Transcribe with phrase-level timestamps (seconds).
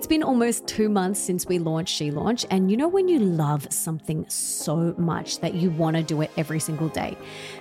[0.00, 3.18] It's been almost two months since we launched She Launch, and you know when you
[3.18, 7.18] love something so much that you want to do it every single day?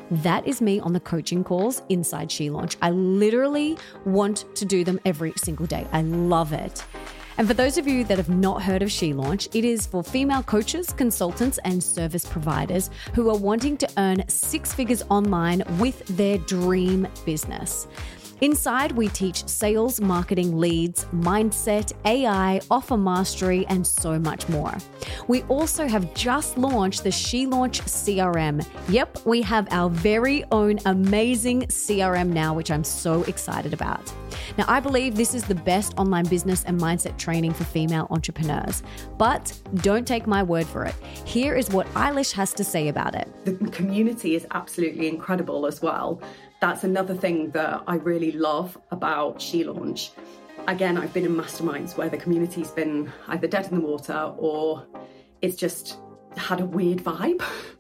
[0.10, 2.78] That is me on the coaching calls inside She Launch.
[2.82, 5.86] I literally want to do them every single day.
[5.91, 6.82] I love it.
[7.38, 10.02] And for those of you that have not heard of She Launch, it is for
[10.02, 16.06] female coaches, consultants, and service providers who are wanting to earn six figures online with
[16.16, 17.88] their dream business.
[18.42, 24.73] Inside, we teach sales, marketing, leads, mindset, AI, offer mastery, and so much more.
[25.27, 28.66] We also have just launched the She Launch CRM.
[28.88, 34.13] Yep, we have our very own amazing CRM now, which I'm so excited about.
[34.58, 38.84] Now, I believe this is the best online business and mindset training for female entrepreneurs.
[39.18, 40.96] But don't take my word for it.
[41.26, 43.27] Here is what Eilish has to say about it.
[43.44, 46.21] The community is absolutely incredible as well
[46.59, 50.12] that's another thing that I really love about She Launch.
[50.68, 54.85] Again, I've been in masterminds where the community's been either dead in the water or
[55.41, 55.99] it's just
[56.35, 57.41] had a weird vibe.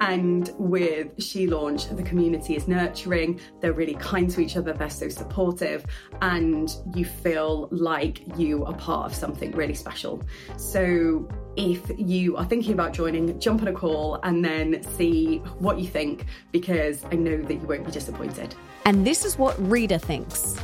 [0.00, 4.88] And with She Launch, the community is nurturing, they're really kind to each other, they're
[4.88, 5.84] so supportive,
[6.22, 10.22] and you feel like you are part of something really special.
[10.56, 15.78] So if you are thinking about joining, jump on a call and then see what
[15.78, 18.54] you think because I know that you won't be disappointed.
[18.86, 20.56] And this is what Rita thinks.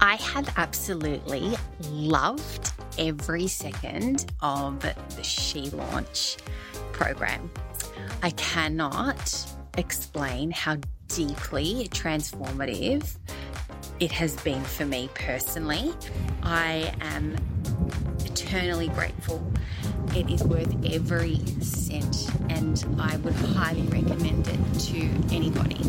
[0.00, 1.56] I have absolutely
[1.90, 6.38] loved every second of the She Launch
[7.00, 7.50] program.
[8.22, 9.46] I cannot
[9.78, 10.76] explain how
[11.08, 13.16] deeply transformative
[14.00, 15.94] it has been for me personally.
[16.42, 17.36] I am
[18.26, 19.42] eternally grateful.
[20.14, 25.00] It is worth every cent, and I would highly recommend it to
[25.34, 25.80] anybody.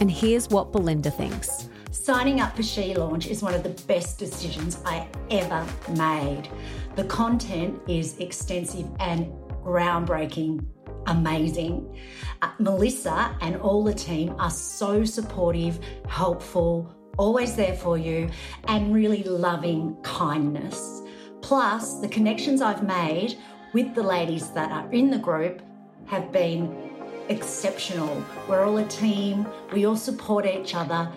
[0.00, 1.68] And here's what Belinda thinks.
[1.90, 5.64] Signing up for She Launch is one of the best decisions I ever
[5.96, 6.48] made.
[6.96, 9.30] The content is extensive and
[9.68, 10.64] groundbreaking
[11.08, 11.98] amazing.
[12.42, 18.30] Uh, Melissa and all the team are so supportive, helpful, always there for you,
[18.68, 21.02] and really loving kindness.
[21.40, 23.38] Plus, the connections I've made
[23.72, 25.62] with the ladies that are in the group
[26.06, 26.90] have been
[27.28, 28.24] exceptional.
[28.48, 31.10] We're all a team, we all support each other.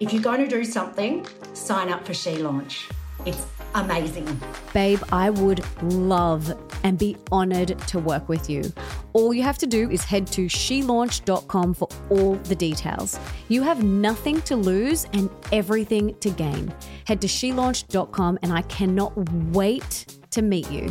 [0.00, 2.88] If you're going to do something, sign up for She Launch.
[3.24, 4.40] It's amazing.
[4.72, 8.62] Babe, I would love and be honored to work with you.
[9.12, 13.18] All you have to do is head to shelaunch.com for all the details.
[13.48, 16.74] You have nothing to lose and everything to gain.
[17.06, 19.16] Head to shelaunch.com and I cannot
[19.52, 20.90] wait to meet you.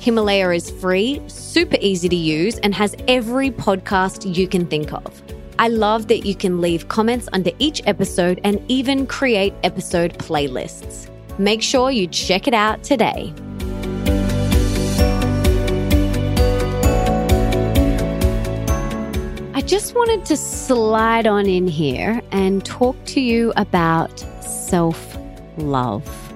[0.00, 5.22] Himalaya is free, super easy to use, and has every podcast you can think of.
[5.58, 11.10] I love that you can leave comments under each episode and even create episode playlists.
[11.38, 13.34] Make sure you check it out today.
[19.52, 25.18] I just wanted to slide on in here and talk to you about self
[25.58, 26.29] love.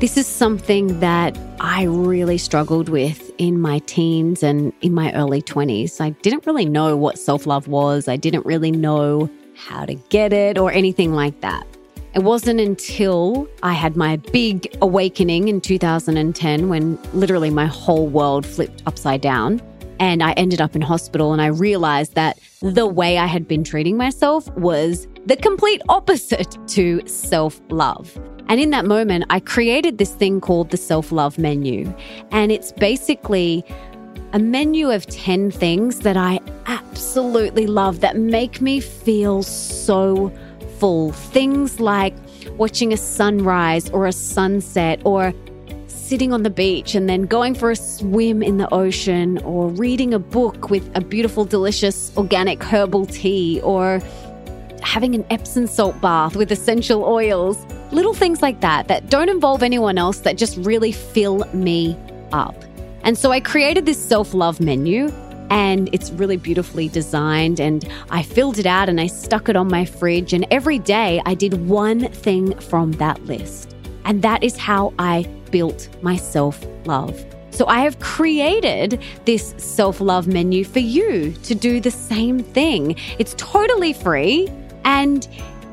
[0.00, 5.42] This is something that I really struggled with in my teens and in my early
[5.42, 6.00] 20s.
[6.00, 10.32] I didn't really know what self love was, I didn't really know how to get
[10.32, 11.66] it or anything like that.
[12.14, 18.46] It wasn't until I had my big awakening in 2010 when literally my whole world
[18.46, 19.60] flipped upside down.
[19.98, 23.64] And I ended up in hospital and I realized that the way I had been
[23.64, 28.16] treating myself was the complete opposite to self love.
[28.48, 31.92] And in that moment, I created this thing called the self love menu.
[32.30, 33.64] And it's basically
[34.32, 40.32] a menu of 10 things that I absolutely love that make me feel so
[40.78, 41.12] full.
[41.12, 42.14] Things like
[42.56, 45.32] watching a sunrise or a sunset or
[46.08, 50.14] sitting on the beach and then going for a swim in the ocean, or reading
[50.14, 54.00] a book with a beautiful, delicious organic herbal tea, or
[54.82, 57.58] having an Epsom salt bath with essential oils.
[57.90, 61.96] Little things like that that don't involve anyone else that just really fill me
[62.32, 62.54] up.
[63.02, 65.10] And so I created this self love menu
[65.50, 67.60] and it's really beautifully designed.
[67.60, 70.32] And I filled it out and I stuck it on my fridge.
[70.32, 73.74] And every day I did one thing from that list.
[74.04, 77.24] And that is how I built my self love.
[77.50, 82.96] So I have created this self love menu for you to do the same thing.
[83.18, 84.48] It's totally free
[84.84, 85.26] and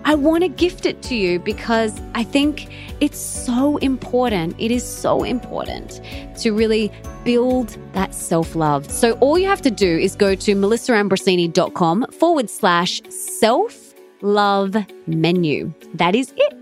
[0.06, 2.70] I want to gift it to you because I think
[3.02, 4.56] it's so important.
[4.60, 6.00] It is so important
[6.38, 6.92] to really
[7.24, 8.90] build that self love.
[8.90, 15.74] So all you have to do is go to melissaambrosini.com forward slash self love menu.
[15.96, 16.55] That is it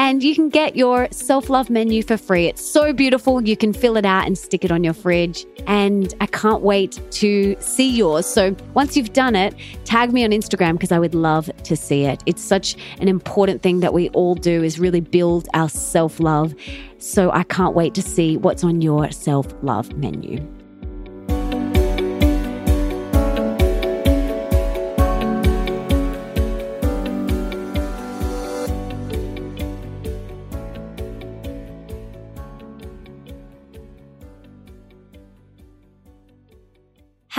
[0.00, 2.46] and you can get your self love menu for free.
[2.46, 3.46] It's so beautiful.
[3.46, 5.44] You can fill it out and stick it on your fridge.
[5.66, 8.24] And I can't wait to see yours.
[8.24, 9.54] So once you've done it,
[9.84, 12.22] tag me on Instagram because I would love to see it.
[12.24, 16.54] It's such an important thing that we all do is really build our self love.
[16.96, 20.40] So I can't wait to see what's on your self love menu.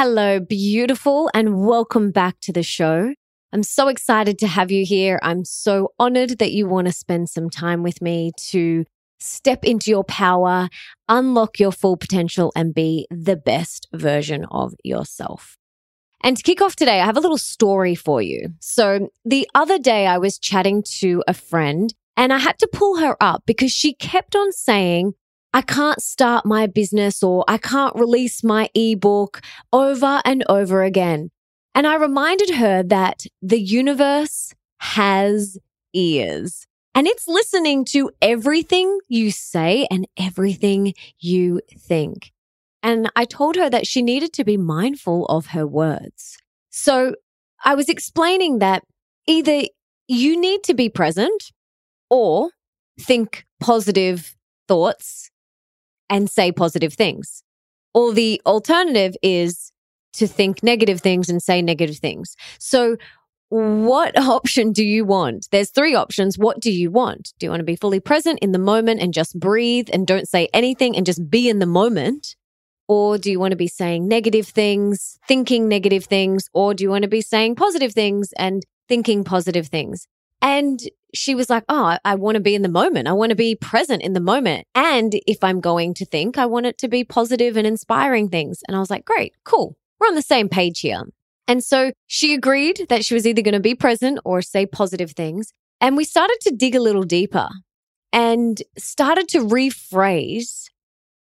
[0.04, 3.14] Hello, beautiful, and welcome back to the show.
[3.54, 5.20] I'm so excited to have you here.
[5.22, 8.86] I'm so honored that you want to spend some time with me to
[9.20, 10.70] step into your power,
[11.08, 15.60] unlock your full potential, and be the best version of yourself.
[16.24, 18.56] And to kick off today, I have a little story for you.
[18.60, 22.98] So the other day, I was chatting to a friend and I had to pull
[22.98, 25.14] her up because she kept on saying,
[25.54, 29.42] I can't start my business or I can't release my ebook
[29.74, 31.32] over and over again.
[31.76, 35.58] And I reminded her that the universe has
[35.94, 42.32] ears and it's listening to everything you say and everything you think.
[42.84, 46.38] And I told her that she needed to be mindful of her words.
[46.70, 47.16] So
[47.64, 48.84] I was explaining that
[49.28, 49.64] either
[50.08, 51.52] you need to be present
[52.10, 52.50] or
[53.00, 54.36] think positive
[54.68, 55.30] thoughts
[56.12, 57.42] and say positive things.
[57.96, 59.72] Or the alternative is
[60.14, 62.36] to think negative things and say negative things.
[62.60, 62.98] So,
[63.50, 65.48] what option do you want?
[65.52, 66.38] There's three options.
[66.38, 67.34] What do you want?
[67.40, 70.28] Do you want to be fully present in the moment and just breathe and don't
[70.28, 72.36] say anything and just be in the moment?
[72.88, 76.50] Or do you want to be saying negative things, thinking negative things?
[76.54, 80.08] Or do you want to be saying positive things and thinking positive things?
[80.42, 80.80] And
[81.14, 83.08] she was like, Oh, I want to be in the moment.
[83.08, 84.68] I want to be present in the moment.
[84.74, 88.62] And if I'm going to think, I want it to be positive and inspiring things.
[88.68, 89.78] And I was like, Great, cool.
[90.00, 91.04] We're on the same page here.
[91.48, 95.12] And so she agreed that she was either going to be present or say positive
[95.12, 95.54] things.
[95.80, 97.50] And we started to dig a little deeper
[98.14, 100.66] and started to rephrase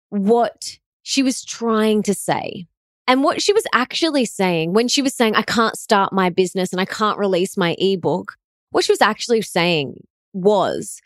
[0.08, 2.66] what she was trying to say.
[3.06, 6.72] And what she was actually saying when she was saying, I can't start my business
[6.72, 8.34] and I can't release my ebook
[8.70, 9.94] what she was actually saying
[10.32, 11.00] was,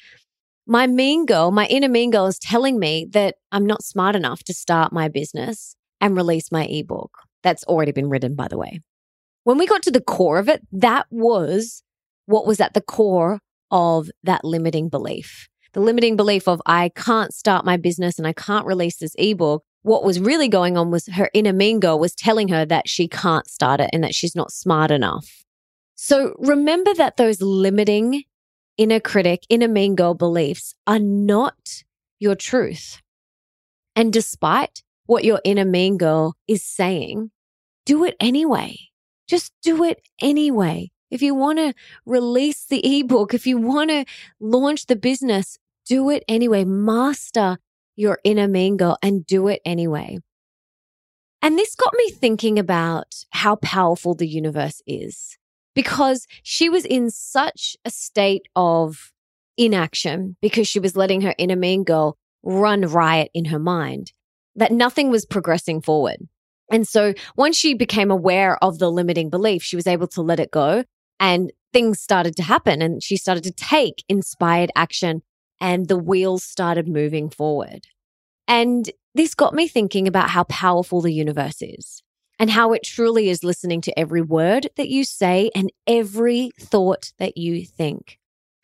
[0.66, 4.42] my mean girl, my inner mean girl is telling me that I'm not smart enough
[4.44, 7.10] to start my business and release my ebook.
[7.42, 8.80] That's already been written, by the way.
[9.44, 11.82] When we got to the core of it, that was
[12.26, 13.40] what was at the core
[13.70, 15.48] of that limiting belief.
[15.72, 19.64] The limiting belief of I can't start my business and I can't release this ebook.
[19.82, 23.08] What was really going on was her inner mean girl was telling her that she
[23.08, 25.41] can't start it and that she's not smart enough.
[26.04, 28.24] So remember that those limiting
[28.76, 31.84] inner critic, inner mean girl beliefs are not
[32.18, 33.00] your truth.
[33.94, 37.30] And despite what your inner mean girl is saying,
[37.86, 38.78] do it anyway.
[39.28, 40.90] Just do it anyway.
[41.12, 41.72] If you want to
[42.04, 44.04] release the ebook, if you want to
[44.40, 45.56] launch the business,
[45.86, 46.64] do it anyway.
[46.64, 47.58] Master
[47.94, 50.18] your inner mean girl and do it anyway.
[51.40, 55.38] And this got me thinking about how powerful the universe is
[55.74, 59.12] because she was in such a state of
[59.56, 64.12] inaction because she was letting her inner mean girl run riot in her mind
[64.56, 66.16] that nothing was progressing forward.
[66.70, 70.40] And so once she became aware of the limiting belief, she was able to let
[70.40, 70.84] it go
[71.20, 75.22] and things started to happen and she started to take inspired action
[75.60, 77.86] and the wheels started moving forward.
[78.48, 82.02] And this got me thinking about how powerful the universe is
[82.38, 87.12] and how it truly is listening to every word that you say and every thought
[87.18, 88.18] that you think.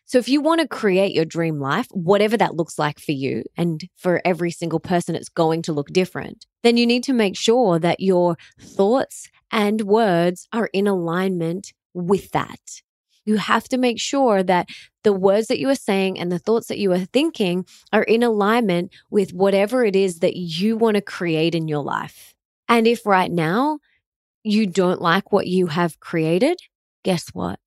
[0.09, 3.45] So if you want to create your dream life, whatever that looks like for you,
[3.59, 7.37] and for every single person, it's going to look different, then you need to make
[7.37, 12.81] sure that your thoughts and words are in alignment with that.
[13.27, 14.71] You have to make sure that
[15.05, 18.23] the words that you are saying and the thoughts that you are thinking are in
[18.23, 22.35] alignment with whatever it is that you want to create in your life.
[22.69, 23.79] And if right now
[24.43, 26.59] you don't like what you have created,
[27.05, 27.59] guess what?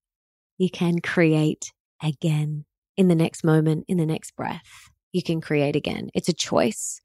[0.58, 1.72] You can create
[2.04, 2.66] again
[2.98, 4.90] in the next moment, in the next breath.
[5.12, 6.10] You can create again.
[6.14, 7.02] It's a choice.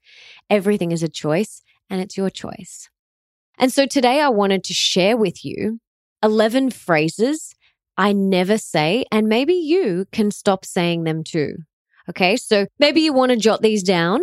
[0.49, 2.89] Everything is a choice and it's your choice.
[3.57, 5.79] And so today I wanted to share with you
[6.23, 7.55] 11 phrases
[7.97, 11.55] I never say, and maybe you can stop saying them too.
[12.09, 12.37] Okay.
[12.37, 14.21] So maybe you want to jot these down.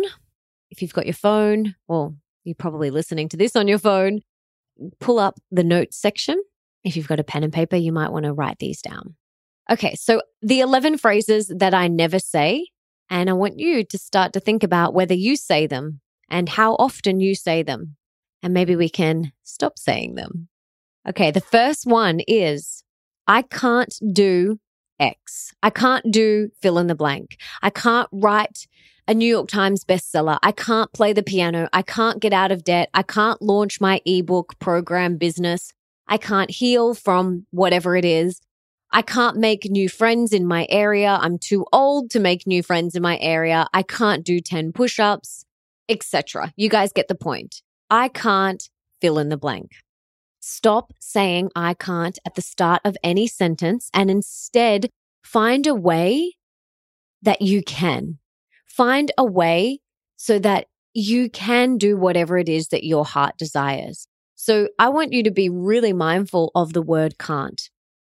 [0.71, 4.21] If you've got your phone, or you're probably listening to this on your phone,
[4.99, 6.41] pull up the notes section.
[6.83, 9.15] If you've got a pen and paper, you might want to write these down.
[9.69, 12.67] Okay, so the 11 phrases that I never say,
[13.09, 16.75] and I want you to start to think about whether you say them and how
[16.75, 17.95] often you say them.
[18.43, 20.49] And maybe we can stop saying them.
[21.07, 22.83] Okay, the first one is
[23.27, 24.59] I can't do
[24.99, 25.53] X.
[25.63, 27.37] I can't do fill in the blank.
[27.63, 28.67] I can't write
[29.07, 30.39] a New York Times bestseller.
[30.41, 31.69] I can't play the piano.
[31.71, 32.89] I can't get out of debt.
[32.93, 35.71] I can't launch my ebook program business.
[36.07, 38.41] I can't heal from whatever it is.
[38.91, 41.17] I can't make new friends in my area.
[41.21, 43.67] I'm too old to make new friends in my area.
[43.73, 45.45] I can't do 10 push-ups,
[45.89, 46.53] etc.
[46.55, 47.61] You guys get the point.
[47.89, 48.67] I can't
[49.01, 49.71] fill in the blank.
[50.39, 54.89] Stop saying I can't at the start of any sentence and instead
[55.23, 56.35] find a way
[57.21, 58.19] that you can.
[58.75, 59.79] Find a way
[60.17, 64.07] so that you can do whatever it is that your heart desires.
[64.35, 67.61] So I want you to be really mindful of the word can't.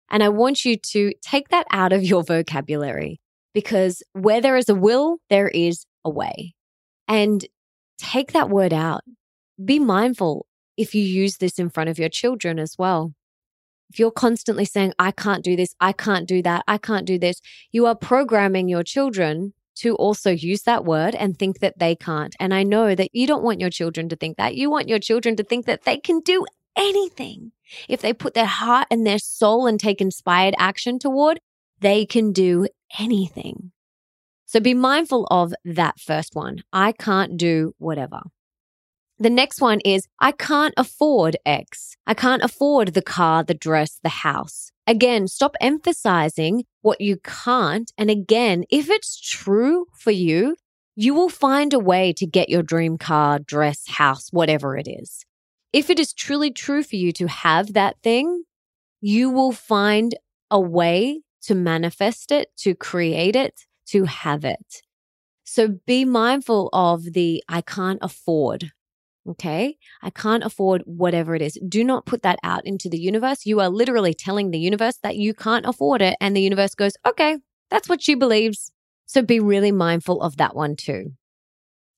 [0.10, 3.20] And I want you to take that out of your vocabulary
[3.54, 6.56] because where there is a will, there is a way.
[7.08, 7.46] And
[7.98, 9.02] take that word out.
[9.64, 13.14] Be mindful if you use this in front of your children as well.
[13.92, 17.20] If you're constantly saying, I can't do this, I can't do that, I can't do
[17.20, 17.40] this,
[17.72, 22.36] you are programming your children to also use that word and think that they can't.
[22.40, 24.56] And I know that you don't want your children to think that.
[24.56, 27.52] You want your children to think that they can do anything.
[27.90, 31.40] If they put their heart and their soul and take inspired action toward,
[31.80, 32.68] they can do
[33.00, 33.72] anything.
[34.46, 36.64] So be mindful of that first one.
[36.72, 38.22] I can't do whatever.
[39.18, 41.96] The next one is I can't afford X.
[42.06, 44.72] I can't afford the car, the dress, the house.
[44.88, 47.92] Again, stop emphasizing what you can't.
[47.98, 50.56] And again, if it's true for you,
[50.96, 55.26] you will find a way to get your dream car, dress, house, whatever it is.
[55.74, 58.44] If it is truly true for you to have that thing,
[59.02, 60.16] you will find
[60.50, 64.82] a way to manifest it, to create it, to have it.
[65.44, 68.72] So be mindful of the I can't afford.
[69.28, 69.78] Okay.
[70.04, 71.58] I can't afford whatever it is.
[71.68, 73.46] Do not put that out into the universe.
[73.46, 76.16] You are literally telling the universe that you can't afford it.
[76.22, 77.38] And the universe goes, okay,
[77.72, 78.72] that's what she believes.
[79.08, 81.14] So be really mindful of that one too.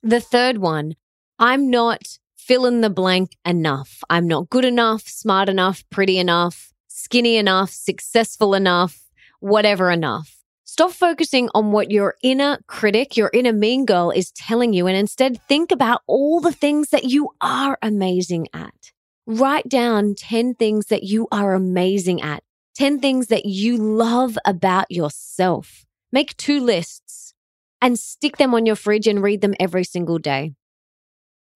[0.03, 0.95] The third one,
[1.37, 4.01] I'm not fill in the blank enough.
[4.09, 9.03] I'm not good enough, smart enough, pretty enough, skinny enough, successful enough,
[9.41, 10.36] whatever enough.
[10.67, 14.97] Stop focusing on what your inner critic, your inner mean girl is telling you, and
[14.97, 18.91] instead think about all the things that you are amazing at.
[19.25, 22.43] Write down 10 things that you are amazing at,
[22.75, 25.85] 10 things that you love about yourself.
[26.11, 27.33] Make two lists
[27.81, 30.53] and stick them on your fridge and read them every single day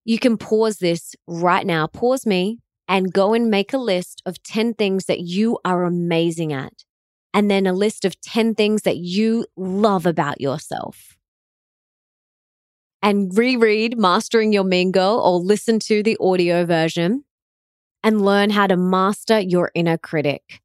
[0.03, 4.41] you can pause this right now, pause me and go and make a list of
[4.43, 6.83] 10 things that you are amazing at.
[7.33, 11.17] And then a list of 10 things that you love about yourself.
[13.01, 17.23] And reread Mastering Your Girl or listen to the audio version
[18.03, 20.61] and learn how to master your inner critic.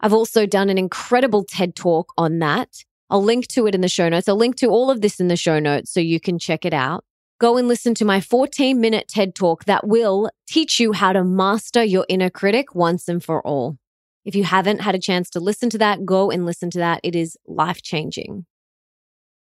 [0.00, 2.84] I've also done an incredible TED talk on that.
[3.08, 4.28] I'll link to it in the show notes.
[4.28, 6.74] I'll link to all of this in the show notes so you can check it
[6.74, 7.04] out
[7.40, 11.24] go and listen to my 14 minute TED talk that will teach you how to
[11.24, 13.78] master your inner critic once and for all.
[14.24, 17.00] If you haven't had a chance to listen to that, go and listen to that.
[17.02, 18.46] It is life changing.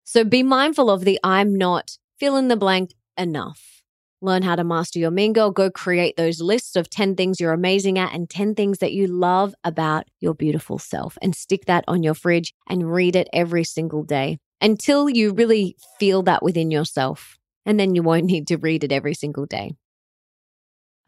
[0.04, 3.82] So be mindful of the I'm not fill in the blank enough.
[4.20, 5.50] Learn how to master your girl.
[5.50, 9.06] Go create those lists of 10 things you're amazing at and 10 things that you
[9.06, 13.64] love about your beautiful self and stick that on your fridge and read it every
[13.64, 18.56] single day until you really feel that within yourself and then you won't need to
[18.56, 19.72] read it every single day.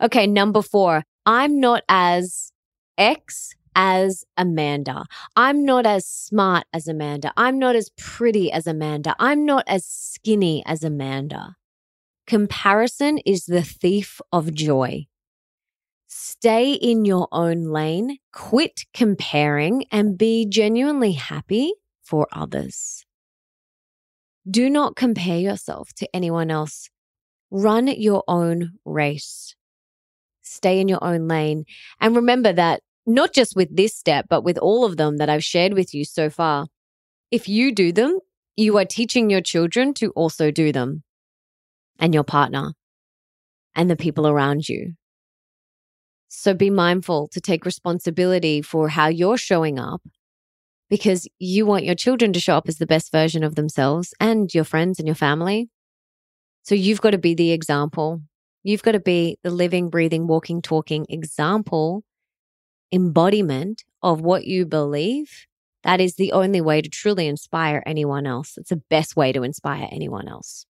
[0.02, 2.52] Okay, number four, I'm not as
[2.98, 5.04] X as Amanda.
[5.36, 7.32] I'm not as smart as Amanda.
[7.36, 9.14] I'm not as pretty as Amanda.
[9.18, 11.56] I'm not as skinny as Amanda.
[12.26, 15.06] Comparison is the thief of joy.
[16.08, 21.72] Stay in your own lane, quit comparing, and be genuinely happy
[22.02, 23.04] for others.
[24.48, 26.88] Do not compare yourself to anyone else.
[27.50, 29.54] Run your own race.
[30.42, 31.64] Stay in your own lane.
[32.00, 35.44] And remember that not just with this step, but with all of them that I've
[35.44, 36.66] shared with you so far.
[37.30, 38.18] If you do them,
[38.56, 41.02] you are teaching your children to also do them
[41.98, 42.72] and your partner
[43.74, 44.94] and the people around you.
[46.28, 50.02] So be mindful to take responsibility for how you're showing up
[50.88, 54.52] because you want your children to show up as the best version of themselves and
[54.52, 55.68] your friends and your family.
[56.62, 58.22] So you've got to be the example.
[58.64, 62.02] You've got to be the living, breathing, walking, talking example
[62.92, 65.46] embodiment of what you believe,
[65.82, 68.56] that is the only way to truly inspire anyone else.
[68.56, 70.66] It's the best way to inspire anyone else.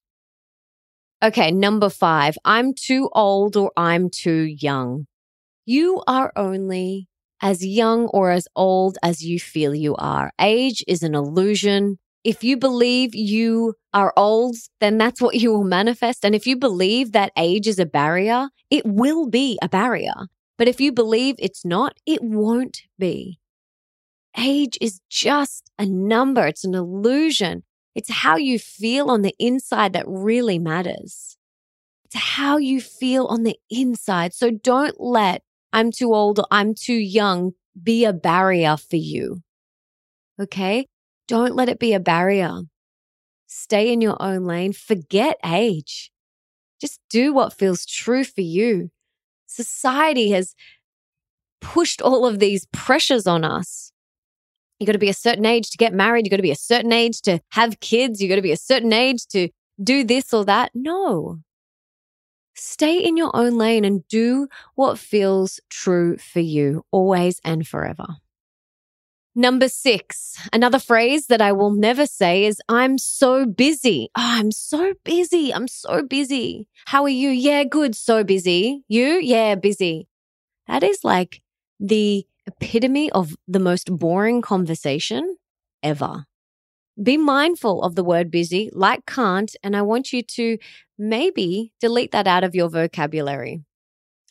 [1.22, 5.06] Okay, number five, I'm too old or I'm too young.
[5.64, 7.08] You are only
[7.40, 10.30] as young or as old as you feel you are.
[10.40, 11.98] Age is an illusion.
[12.22, 16.24] If you believe you are old, then that's what you will manifest.
[16.24, 20.28] And if you believe that age is a barrier, it will be a barrier.
[20.58, 23.38] But if you believe it's not, it won't be.
[24.38, 26.46] Age is just a number.
[26.46, 27.62] It's an illusion.
[27.94, 31.36] It's how you feel on the inside that really matters.
[32.04, 34.34] It's how you feel on the inside.
[34.34, 39.42] So don't let I'm too old or I'm too young be a barrier for you.
[40.40, 40.86] Okay.
[41.28, 42.60] Don't let it be a barrier.
[43.46, 44.72] Stay in your own lane.
[44.72, 46.10] Forget age.
[46.80, 48.90] Just do what feels true for you
[49.56, 50.54] society has
[51.60, 53.90] pushed all of these pressures on us.
[54.78, 56.26] You got to be a certain age to get married.
[56.26, 58.20] You got to be a certain age to have kids.
[58.20, 59.48] You got to be a certain age to
[59.82, 60.70] do this or that.
[60.74, 61.38] No.
[62.54, 68.06] Stay in your own lane and do what feels true for you always and forever.
[69.38, 74.08] Number six, another phrase that I will never say is, I'm so busy.
[74.16, 75.52] Oh, I'm so busy.
[75.52, 76.68] I'm so busy.
[76.86, 77.28] How are you?
[77.28, 77.94] Yeah, good.
[77.94, 78.82] So busy.
[78.88, 79.20] You?
[79.22, 80.08] Yeah, busy.
[80.68, 81.42] That is like
[81.78, 85.36] the epitome of the most boring conversation
[85.82, 86.24] ever.
[87.02, 90.56] Be mindful of the word busy, like can't, and I want you to
[90.96, 93.60] maybe delete that out of your vocabulary.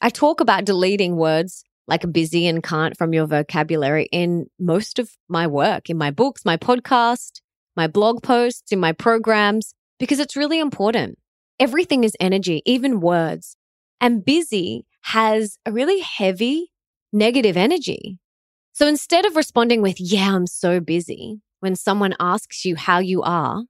[0.01, 5.11] I talk about deleting words like busy and can't from your vocabulary in most of
[5.29, 7.41] my work, in my books, my podcast,
[7.75, 11.17] my blog posts, in my programs, because it's really important.
[11.59, 13.55] Everything is energy, even words.
[14.01, 16.71] And busy has a really heavy
[17.13, 18.19] negative energy.
[18.73, 23.21] So instead of responding with, yeah, I'm so busy, when someone asks you how you
[23.21, 23.63] are,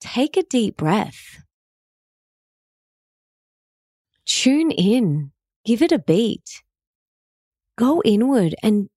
[0.00, 1.42] take a deep breath.
[4.26, 5.30] Tune in,
[5.64, 6.63] give it a beat
[7.76, 8.88] go inward and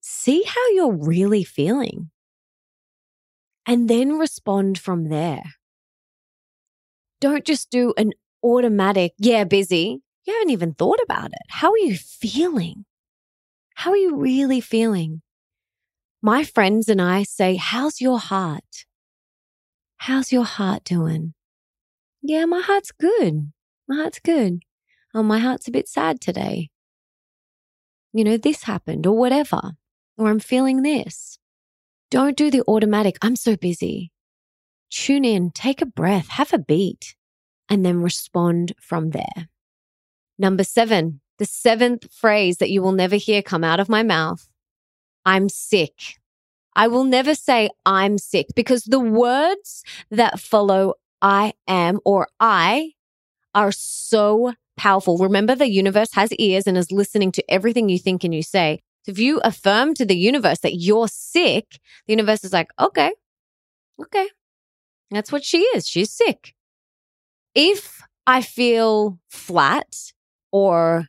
[0.00, 2.10] see how you're really feeling.
[3.66, 5.42] And then respond from there.
[7.20, 10.00] Don't just do an automatic, yeah, busy.
[10.26, 11.42] You haven't even thought about it.
[11.48, 12.84] How are you feeling?
[13.74, 15.22] How are you really feeling?
[16.22, 18.86] My friends and I say, How's your heart?
[19.98, 21.34] How's your heart doing?
[22.22, 23.52] Yeah, my heart's good.
[23.88, 24.60] My heart's good.
[25.14, 26.69] Oh, my heart's a bit sad today
[28.12, 29.72] you know, this happened or whatever,
[30.16, 31.38] or I'm feeling this.
[32.10, 34.12] Don't do the automatic, I'm so busy.
[34.90, 37.14] Tune in, take a breath, have a beat,
[37.68, 39.48] and then respond from there.
[40.38, 44.50] Number seven, the seventh phrase that you will never hear come out of my mouth
[45.24, 46.18] I'm sick.
[46.74, 52.92] I will never say I'm sick because the words that follow I am or I
[53.54, 55.18] are so powerful.
[55.18, 58.80] Remember, the universe has ears and is listening to everything you think and you say.
[59.04, 63.12] So if you affirm to the universe that you're sick, the universe is like, okay,
[64.00, 64.28] okay,
[65.10, 65.88] that's what she is.
[65.88, 66.54] She's sick.
[67.54, 69.96] If I feel flat
[70.52, 71.06] or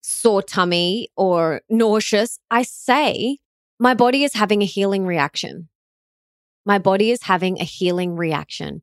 [0.00, 3.38] sore tummy or nauseous, I say,
[3.78, 5.68] my body is having a healing reaction.
[6.64, 8.82] My body is having a healing reaction.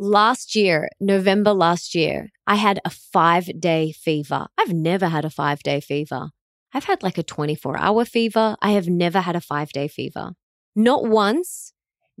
[0.00, 4.46] Last year, November last year, I had a five day fever.
[4.56, 6.30] I've never had a five day fever.
[6.72, 8.56] I've had like a 24 hour fever.
[8.62, 10.34] I have never had a five day fever.
[10.76, 11.72] Not once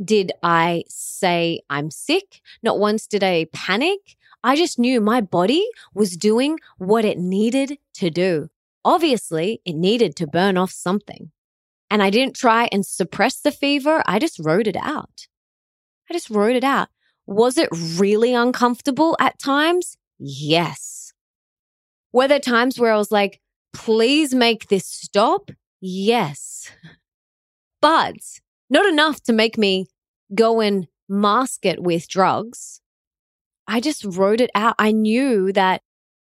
[0.02, 2.40] did I say I'm sick.
[2.64, 4.16] Not once did I panic.
[4.42, 5.64] I just knew my body
[5.94, 8.48] was doing what it needed to do.
[8.84, 11.30] Obviously, it needed to burn off something.
[11.90, 14.02] And I didn't try and suppress the fever.
[14.04, 15.28] I just wrote it out.
[16.10, 16.88] I just wrote it out.
[17.28, 19.98] Was it really uncomfortable at times?
[20.18, 21.12] Yes.
[22.10, 23.38] Were there times where I was like,
[23.74, 25.50] please make this stop?
[25.78, 26.70] Yes.
[27.82, 28.16] But
[28.70, 29.88] not enough to make me
[30.34, 32.80] go and mask it with drugs.
[33.66, 34.76] I just wrote it out.
[34.78, 35.82] I knew that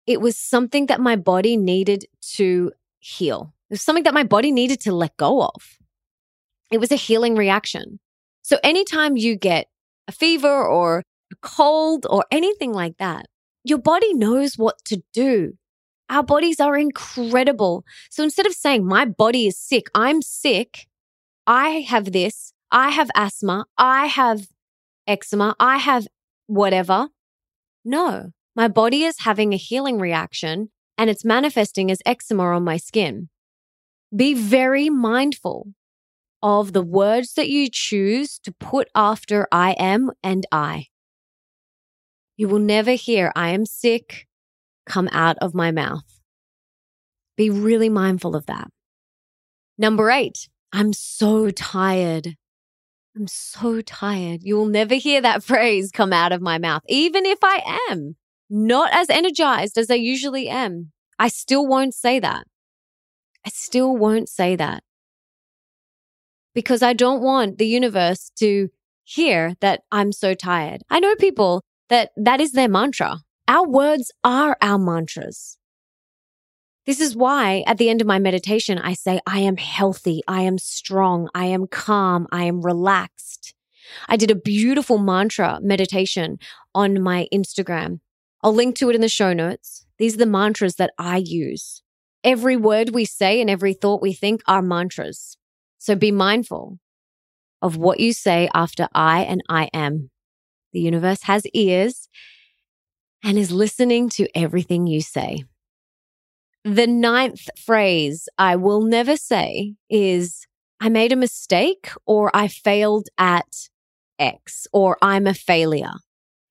[0.07, 2.05] it was something that my body needed
[2.37, 3.53] to heal.
[3.69, 5.77] It was something that my body needed to let go of.
[6.71, 7.99] It was a healing reaction.
[8.41, 9.67] So anytime you get
[10.07, 13.25] a fever or a cold or anything like that,
[13.63, 15.53] your body knows what to do.
[16.09, 17.83] Our bodies are incredible.
[18.09, 20.87] So instead of saying, my body is sick, I'm sick,
[21.45, 24.47] I have this, I have asthma, I have
[25.05, 26.07] eczema, I have
[26.47, 27.09] whatever.
[27.83, 32.77] No, my body is having a healing reaction and it's manifesting as eczema on my
[32.77, 33.29] skin.
[34.15, 35.73] Be very mindful
[36.47, 40.85] of the words that you choose to put after I am and I.
[42.37, 44.27] You will never hear I am sick
[44.85, 46.21] come out of my mouth.
[47.35, 48.69] Be really mindful of that.
[49.77, 52.37] Number eight, I'm so tired.
[53.13, 54.39] I'm so tired.
[54.43, 58.15] You'll never hear that phrase come out of my mouth, even if I am
[58.49, 60.93] not as energized as I usually am.
[61.19, 62.45] I still won't say that.
[63.45, 64.83] I still won't say that
[66.57, 68.69] because I don't want the universe to
[69.03, 70.81] hear that I'm so tired.
[70.89, 73.19] I know people that that is their mantra.
[73.47, 75.59] Our words are our mantras.
[76.87, 80.23] This is why at the end of my meditation, I say, I am healthy.
[80.27, 81.29] I am strong.
[81.35, 82.25] I am calm.
[82.31, 83.53] I am relaxed.
[84.09, 86.39] I did a beautiful mantra meditation
[86.73, 87.99] on my Instagram.
[88.41, 89.85] I'll link to it in the show notes.
[89.99, 91.83] These are the mantras that I use.
[92.23, 95.37] Every word we say and every thought we think are mantras.
[95.77, 96.79] So be mindful
[97.61, 100.09] of what you say after I and I am.
[100.73, 102.07] The universe has ears
[103.23, 105.43] and is listening to everything you say.
[106.63, 110.45] The ninth phrase I will never say is,
[110.79, 113.69] I made a mistake or I failed at
[114.19, 115.93] X or I'm a failure.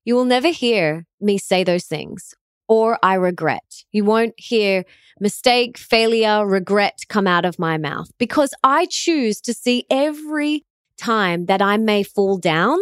[0.05, 2.35] You will never hear me say those things
[2.68, 3.85] or I regret.
[3.92, 4.85] You won't hear
[5.20, 10.64] mistake, failure, regret come out of my mouth because I choose to see every
[10.98, 12.79] time that I may fall down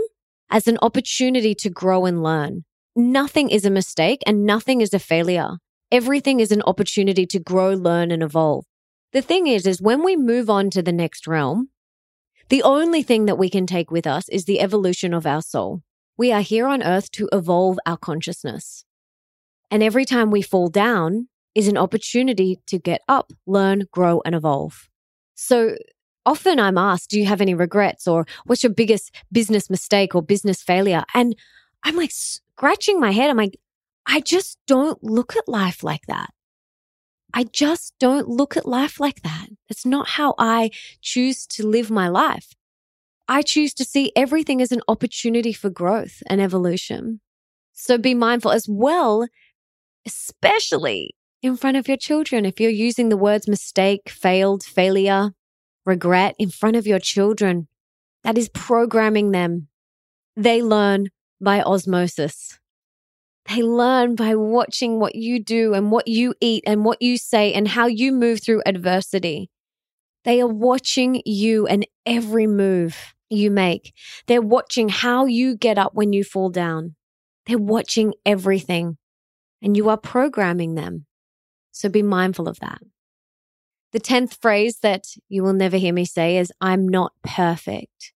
[0.50, 2.64] as an opportunity to grow and learn.
[2.96, 5.58] Nothing is a mistake and nothing is a failure.
[5.90, 8.64] Everything is an opportunity to grow, learn, and evolve.
[9.12, 11.70] The thing is, is when we move on to the next realm,
[12.48, 15.82] the only thing that we can take with us is the evolution of our soul.
[16.16, 18.84] We are here on earth to evolve our consciousness.
[19.74, 24.32] And every time we fall down is an opportunity to get up, learn, grow, and
[24.32, 24.88] evolve.
[25.34, 25.74] So
[26.24, 30.22] often I'm asked, do you have any regrets or what's your biggest business mistake or
[30.22, 31.02] business failure?
[31.12, 31.34] And
[31.82, 33.30] I'm like scratching my head.
[33.30, 33.58] I'm like,
[34.06, 36.30] I just don't look at life like that.
[37.34, 39.48] I just don't look at life like that.
[39.68, 42.52] It's not how I choose to live my life.
[43.26, 47.20] I choose to see everything as an opportunity for growth and evolution.
[47.72, 49.26] So be mindful as well,
[50.06, 52.44] especially in front of your children.
[52.44, 55.32] If you're using the words mistake, failed, failure,
[55.84, 57.68] regret in front of your children,
[58.22, 59.68] that is programming them.
[60.36, 61.08] They learn
[61.40, 62.58] by osmosis.
[63.46, 67.52] They learn by watching what you do and what you eat and what you say
[67.52, 69.50] and how you move through adversity.
[70.24, 73.92] They are watching you and every move you make.
[74.26, 76.94] They're watching how you get up when you fall down.
[77.46, 78.96] They're watching everything
[79.64, 81.06] and you are programming them.
[81.72, 82.82] So be mindful of that.
[83.92, 88.12] The 10th phrase that you will never hear me say is, I'm not perfect.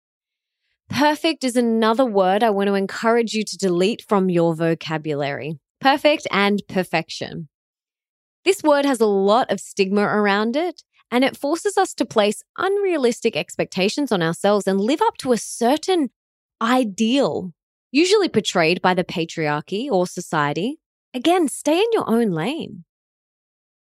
[0.90, 5.58] Perfect is another word I want to encourage you to delete from your vocabulary.
[5.80, 7.48] Perfect and perfection.
[8.44, 12.42] This word has a lot of stigma around it, and it forces us to place
[12.58, 16.10] unrealistic expectations on ourselves and live up to a certain
[16.60, 17.52] ideal,
[17.90, 20.78] usually portrayed by the patriarchy or society.
[21.14, 22.84] Again, stay in your own lane.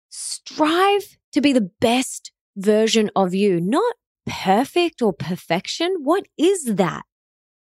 [0.09, 3.95] Strive to be the best version of you, not
[4.27, 5.97] perfect or perfection?
[6.03, 7.03] What is that?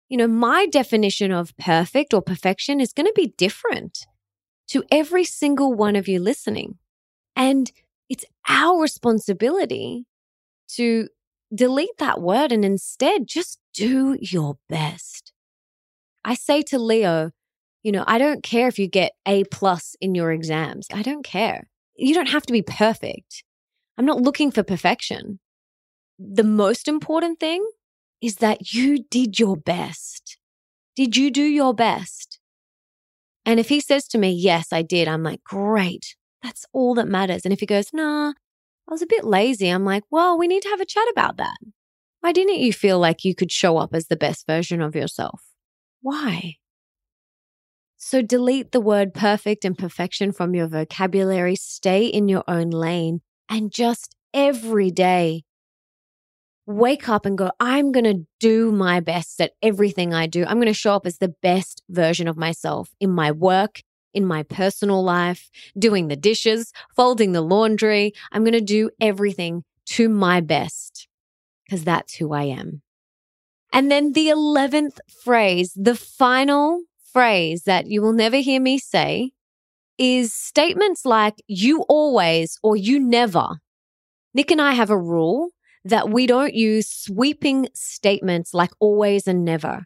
[0.08, 4.06] You know, my definition of perfect or perfection is going to be different
[4.68, 6.78] to every single one of you listening.
[7.34, 7.72] And
[8.08, 10.06] it's our responsibility
[10.76, 11.08] to
[11.54, 15.32] delete that word and instead just do your best.
[16.24, 17.32] I say to Leo,
[17.82, 20.86] you know, I don't care if you get A plus in your exams.
[20.92, 21.68] I don't care.
[21.96, 23.44] You don't have to be perfect.
[23.98, 25.40] I'm not looking for perfection.
[26.18, 27.66] The most important thing
[28.20, 30.38] is that you did your best.
[30.94, 32.38] Did you do your best?
[33.44, 36.14] And if he says to me, Yes, I did, I'm like, Great.
[36.42, 37.44] That's all that matters.
[37.44, 40.62] And if he goes, Nah, I was a bit lazy, I'm like, Well, we need
[40.62, 41.58] to have a chat about that.
[42.20, 45.42] Why didn't you feel like you could show up as the best version of yourself?
[46.00, 46.56] Why?
[48.04, 53.20] So delete the word perfect and perfection from your vocabulary, stay in your own lane,
[53.48, 55.44] and just every day
[56.66, 60.44] wake up and go, I'm going to do my best at everything I do.
[60.44, 64.26] I'm going to show up as the best version of myself in my work, in
[64.26, 68.14] my personal life, doing the dishes, folding the laundry.
[68.32, 71.06] I'm going to do everything to my best
[71.64, 72.82] because that's who I am.
[73.72, 76.80] And then the 11th phrase, the final
[77.12, 79.32] phrase that you will never hear me say
[79.98, 83.60] is statements like you always or you never.
[84.34, 85.50] Nick and I have a rule
[85.84, 89.84] that we don't use sweeping statements like always and never,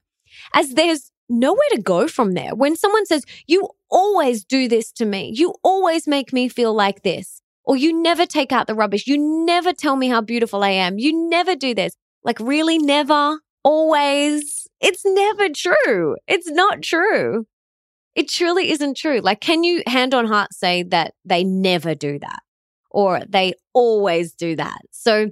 [0.55, 2.55] as there's nowhere to go from there.
[2.55, 7.03] When someone says, you always do this to me, you always make me feel like
[7.03, 10.71] this, or you never take out the rubbish, you never tell me how beautiful I
[10.71, 11.97] am, you never do this.
[12.23, 16.17] Like, really, never, always, it's never true.
[16.27, 17.47] It's not true.
[18.15, 19.21] It truly isn't true.
[19.21, 22.41] Like, can you hand on heart say that they never do that
[22.91, 24.79] or they always do that?
[24.91, 25.31] So,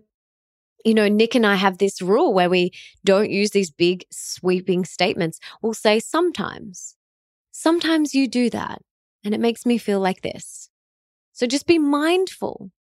[0.84, 2.72] you know, Nick and I have this rule where we
[3.04, 5.40] don't use these big sweeping statements.
[5.62, 6.96] We'll say sometimes,
[7.52, 8.82] sometimes you do that
[9.24, 10.68] and it makes me feel like this.
[11.32, 12.70] So just be mindful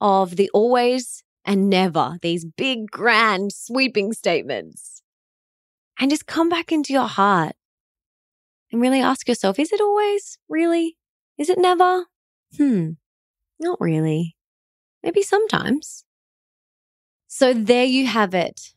[0.00, 4.97] of the always and never, these big, grand, sweeping statements
[5.98, 7.54] and just come back into your heart
[8.70, 10.96] and really ask yourself, is it always really?
[11.36, 12.06] Is it never?
[12.56, 12.92] Hmm,
[13.58, 14.36] not really.
[15.02, 16.04] Maybe sometimes.
[17.26, 18.74] So there you have it.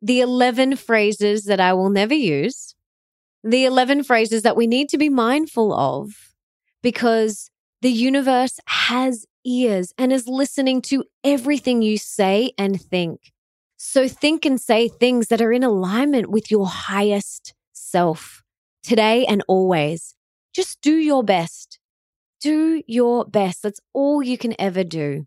[0.00, 2.74] The 11 phrases that I will never use.
[3.42, 6.34] The 11 phrases that we need to be mindful of
[6.82, 7.50] because
[7.82, 13.32] the universe has ears and is listening to everything you say and think.
[13.80, 18.42] So think and say things that are in alignment with your highest self
[18.82, 20.16] today and always.
[20.52, 21.78] Just do your best.
[22.40, 23.62] Do your best.
[23.62, 25.26] That's all you can ever do.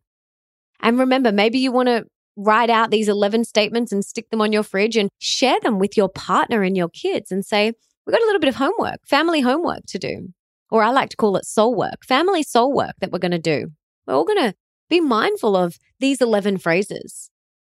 [0.81, 4.51] And remember, maybe you want to write out these 11 statements and stick them on
[4.51, 7.71] your fridge and share them with your partner and your kids and say,
[8.05, 10.33] we've got a little bit of homework, family homework to do.
[10.69, 13.39] Or I like to call it soul work, family soul work that we're going to
[13.39, 13.67] do.
[14.05, 14.55] We're all going to
[14.89, 17.29] be mindful of these 11 phrases.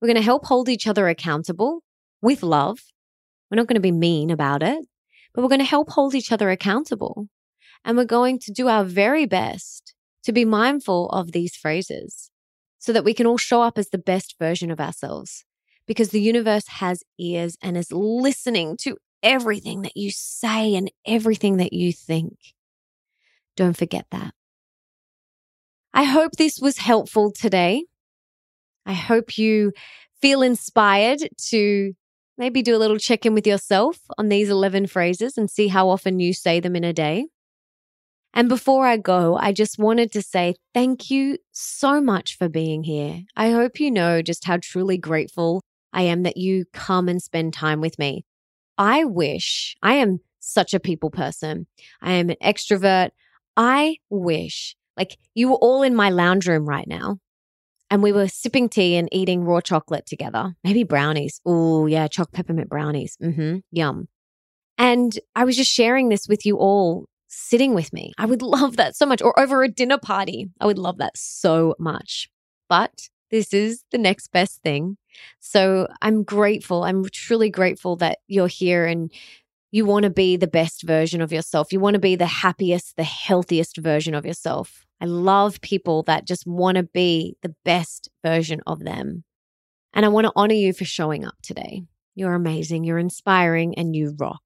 [0.03, 1.85] We're going to help hold each other accountable
[2.21, 2.81] with love.
[3.49, 4.85] We're not going to be mean about it,
[5.33, 7.29] but we're going to help hold each other accountable.
[7.85, 12.33] And we're going to do our very best to be mindful of these phrases
[12.79, 15.45] so that we can all show up as the best version of ourselves
[15.87, 21.59] because the universe has ears and is listening to everything that you say and everything
[21.59, 22.39] that you think.
[23.55, 24.35] Don't forget that.
[25.95, 27.85] I hope this was helpful today.
[28.87, 29.73] I hope you
[30.21, 31.93] feel inspired to
[32.39, 35.89] maybe do a little check in with yourself on these 11 phrases and see how
[35.89, 37.27] often you say them in a day.
[38.35, 42.83] And before I go, I just wanted to say thank you so much for being
[42.83, 43.21] here.
[43.37, 47.53] I hope you know just how truly grateful I am that you come and spend
[47.53, 48.25] time with me.
[48.79, 51.67] I wish I am such a people person.
[52.01, 53.11] I am an extrovert.
[53.57, 57.19] I wish like you were all in my lounge room right now
[57.93, 60.55] and we were sipping tea and eating raw chocolate together.
[60.65, 61.43] Maybe brownies.
[61.45, 63.19] Oh, yeah, choc peppermint brownies.
[63.23, 63.59] Mm-hmm.
[63.71, 64.09] Yum.
[64.79, 68.15] And I was just sharing this with you all sitting with me.
[68.17, 69.21] I would love that so much.
[69.21, 70.49] Or over a dinner party.
[70.59, 72.31] I would love that so much.
[72.67, 74.97] But this is the next best thing.
[75.41, 76.85] So I'm grateful.
[76.85, 79.13] I'm truly grateful that you're here and
[79.71, 81.75] you want to be the best version of yourself.
[81.75, 84.87] You want to be the happiest, the healthiest version of yourself.
[85.03, 89.25] I love people that just want to be the best version of them.
[89.93, 91.83] And I want to honor you for showing up today.
[92.15, 94.43] You're amazing, you're inspiring, and you rock.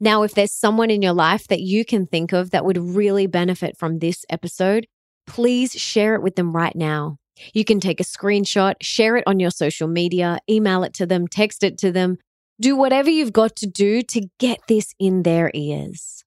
[0.00, 3.26] Now, if there's someone in your life that you can think of that would really
[3.26, 4.86] benefit from this episode,
[5.26, 7.18] please share it with them right now.
[7.52, 11.28] You can take a screenshot, share it on your social media, email it to them,
[11.28, 12.16] text it to them.
[12.58, 16.24] Do whatever you've got to do to get this in their ears.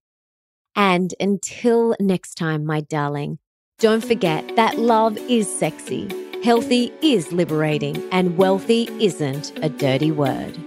[0.76, 3.40] And until next time, my darling,
[3.80, 6.08] don't forget that love is sexy,
[6.44, 10.58] healthy is liberating, and wealthy isn't a dirty word.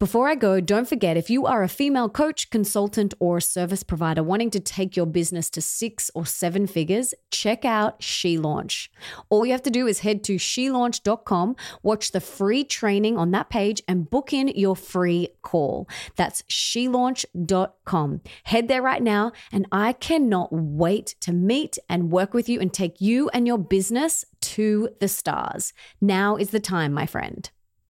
[0.00, 4.22] Before I go, don't forget if you are a female coach, consultant, or service provider
[4.22, 8.92] wanting to take your business to six or seven figures, check out She Launch.
[9.28, 13.50] All you have to do is head to shelaunch.com, watch the free training on that
[13.50, 15.88] page, and book in your free call.
[16.14, 18.20] That's shelaunch.com.
[18.44, 22.72] Head there right now, and I cannot wait to meet and work with you and
[22.72, 25.72] take you and your business to the stars.
[26.00, 27.50] Now is the time, my friend.